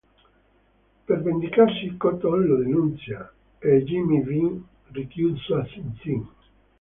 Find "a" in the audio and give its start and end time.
5.57-5.65